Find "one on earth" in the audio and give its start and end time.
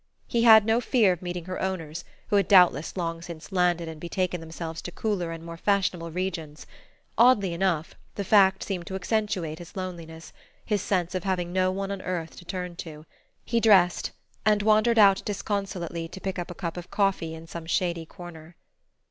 11.71-12.35